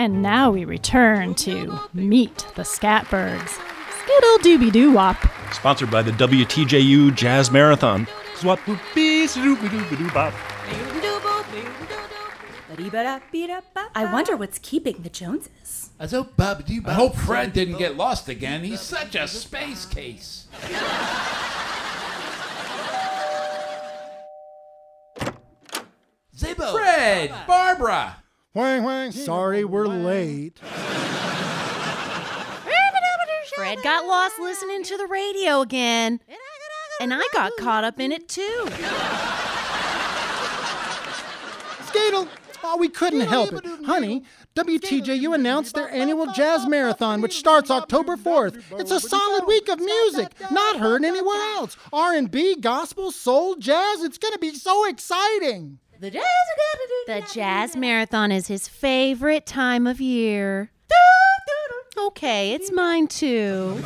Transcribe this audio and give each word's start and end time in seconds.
And 0.00 0.22
now 0.22 0.50
we 0.50 0.64
return 0.64 1.34
to 1.34 1.78
Meet 1.92 2.46
the 2.54 2.62
Scatbergs. 2.62 3.60
Skittle 4.00 4.38
dooby 4.38 4.72
doo 4.72 4.92
wop. 4.92 5.18
Sponsored 5.52 5.90
by 5.90 6.00
the 6.00 6.12
WTJU 6.12 7.14
Jazz 7.14 7.50
Marathon. 7.50 8.08
Swap 8.34 8.58
boop 8.60 8.80
bee, 8.94 9.26
doo 9.26 9.56
doo 9.56 9.96
doo 9.96 10.10
bop. 10.12 10.32
I 13.94 14.10
wonder 14.10 14.38
what's 14.38 14.58
keeping 14.60 15.02
the 15.02 15.10
Joneses. 15.10 15.90
I 16.00 16.06
hope 16.06 17.14
Fred 17.16 17.52
didn't 17.52 17.76
get 17.76 17.98
lost 17.98 18.30
again. 18.30 18.64
He's 18.64 18.80
such 18.80 19.14
a 19.14 19.28
space 19.28 19.84
case. 19.84 20.46
Zabo. 26.34 26.72
Fred, 26.72 27.34
Barbara. 27.46 28.19
Whang, 28.52 28.82
whang. 28.82 29.12
Sorry, 29.12 29.64
we're 29.64 29.86
late. 29.86 30.58
Fred 33.54 33.78
got 33.84 34.06
lost 34.06 34.40
listening 34.40 34.82
to 34.84 34.96
the 34.96 35.06
radio 35.06 35.60
again. 35.60 36.18
And 37.00 37.14
I 37.14 37.22
got 37.32 37.52
caught 37.58 37.84
up 37.84 38.00
in 38.00 38.10
it 38.10 38.28
too. 38.28 38.66
Skatel! 41.86 42.28
Oh, 42.64 42.76
we 42.76 42.88
couldn't 42.88 43.20
help 43.20 43.52
it. 43.52 43.64
Honey, 43.90 44.22
WTJU 44.54 45.34
announced 45.34 45.74
their 45.74 45.90
annual 45.90 46.26
jazz 46.32 46.64
marathon, 46.64 47.20
which 47.20 47.36
starts 47.36 47.72
October 47.72 48.16
4th. 48.16 48.62
It's 48.78 48.92
a 48.92 49.00
solid 49.00 49.48
week 49.48 49.68
of 49.68 49.80
music, 49.80 50.28
not 50.52 50.78
heard 50.78 51.04
anywhere 51.04 51.42
else. 51.56 51.76
R&B, 51.92 52.56
gospel, 52.60 53.10
soul, 53.10 53.56
jazz. 53.56 54.02
It's 54.02 54.16
going 54.16 54.32
to 54.32 54.38
be 54.38 54.54
so 54.54 54.88
exciting. 54.88 55.80
The 55.98 56.10
jazz 56.10 56.22
are 56.22 57.12
gonna 57.12 57.22
do 57.26 57.26
The 57.26 57.34
Jazz 57.34 57.76
Marathon 57.76 58.32
is 58.32 58.46
his 58.46 58.68
favorite 58.68 59.44
time 59.44 59.86
of 59.86 60.00
year. 60.00 60.70
Okay, 62.06 62.52
it's 62.52 62.72
mine 62.72 63.08
too. 63.08 63.78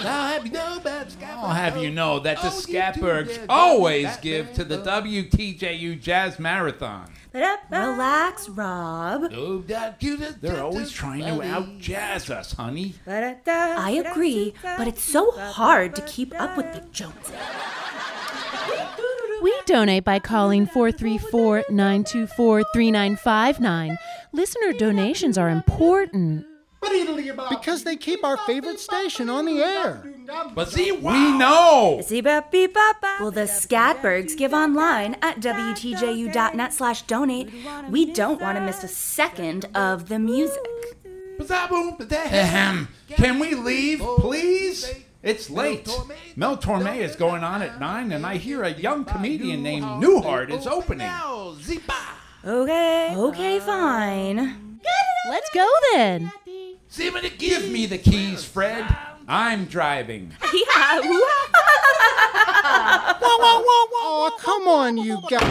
I'll 0.00 0.28
have 0.28 0.46
you 0.46 0.52
know 0.52 0.76
about 0.76 1.06
I'll 1.22 1.46
oh, 1.46 1.48
have 1.48 1.76
you 1.76 1.90
know 1.90 2.18
that 2.20 2.40
the 2.40 2.48
Scatbergs 2.48 3.44
always 3.48 4.16
give 4.18 4.52
to 4.54 4.64
the 4.64 4.78
WTJU 4.78 6.00
Jazz 6.00 6.38
Marathon. 6.38 7.12
Relax, 7.32 8.48
Rob. 8.48 9.30
They're 9.30 10.62
always 10.62 10.90
trying 10.90 11.24
to 11.24 11.42
out 11.42 11.78
jazz 11.78 12.30
us, 12.30 12.52
honey. 12.52 12.94
I 13.06 14.02
agree, 14.06 14.54
but 14.62 14.88
it's 14.88 15.02
so 15.02 15.30
hard 15.32 15.94
to 15.96 16.02
keep 16.02 16.38
up 16.40 16.56
with 16.56 16.72
the 16.72 16.80
Joneses. 16.90 17.34
We 19.42 19.54
donate 19.66 20.04
by 20.04 20.18
calling 20.18 20.66
434 20.66 21.64
924 21.70 22.62
3959. 22.72 23.98
Listener 24.32 24.72
donations 24.72 25.38
are 25.38 25.48
important. 25.48 26.44
Because 27.50 27.84
they 27.84 27.96
keep 27.96 28.24
our 28.24 28.36
favorite 28.38 28.80
station 28.80 29.28
on 29.28 29.44
the 29.46 29.62
air. 29.62 30.02
But 30.54 30.70
see, 30.70 30.92
we 30.92 31.32
know. 31.38 31.96
Will 33.20 33.30
the 33.30 33.42
Scatbergs 33.46 34.36
give 34.36 34.52
online 34.52 35.16
at 35.22 35.40
WTJU.net 35.40 36.72
slash 36.74 37.02
donate? 37.02 37.50
We 37.88 38.12
don't 38.12 38.40
want 38.40 38.58
to 38.58 38.64
miss 38.64 38.84
a 38.84 38.88
second 38.88 39.66
of 39.74 40.08
the 40.08 40.18
music. 40.18 40.58
Ahem. 42.32 42.88
Can 43.10 43.38
we 43.38 43.54
leave, 43.54 44.00
please? 44.00 44.90
It's 45.22 45.48
late. 45.50 45.88
Mel 46.36 46.56
Torme 46.56 46.96
is 46.98 47.16
going 47.16 47.42
on 47.42 47.62
at 47.62 47.80
9, 47.80 48.12
and 48.12 48.24
I 48.26 48.36
hear 48.36 48.62
a 48.62 48.70
young 48.70 49.04
comedian 49.04 49.62
named 49.62 49.84
Newhart 49.84 50.50
is 50.50 50.66
opening. 50.66 51.08
Okay. 52.44 53.14
Okay, 53.16 53.58
fine. 53.60 54.78
Let's 55.28 55.50
go 55.50 55.68
then. 55.92 56.30
Give 56.96 57.68
me 57.70 57.86
the 57.86 57.98
keys, 57.98 58.44
Fred. 58.44 58.84
I'm 59.28 59.66
driving. 59.66 60.32
Yeah. 60.42 61.00
Oh, 63.20 64.36
come 64.40 64.68
on, 64.68 64.96
you 64.96 65.20
guys. 65.28 65.42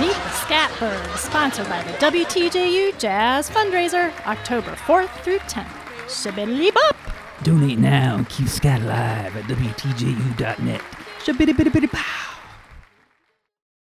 Meet 0.00 0.14
the 0.14 0.30
Scatbergs, 0.44 1.18
sponsored 1.18 1.68
by 1.68 1.82
the 1.82 1.92
WTJU 1.94 2.98
Jazz 2.98 3.50
Fundraiser, 3.50 4.12
October 4.26 4.72
4th 4.72 5.10
through 5.22 5.40
10th. 5.40 5.66
Shibbity 6.06 6.72
bop! 6.72 6.96
Donate 7.42 7.78
now 7.78 8.16
and 8.16 8.28
keep 8.28 8.48
Scat 8.48 8.80
alive 8.82 9.36
at 9.36 9.44
WTJU.net. 9.44 10.80
Shabitty 11.24 11.56
bitty 11.56 11.70
bitty 11.70 11.88
pow. 11.88 12.37